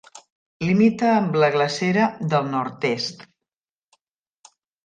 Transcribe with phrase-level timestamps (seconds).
[0.67, 3.25] Limita amb la glacera del nord-est.